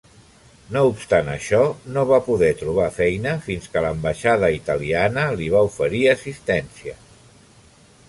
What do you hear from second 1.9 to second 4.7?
no va poder trobar feina fins que l'ambaixada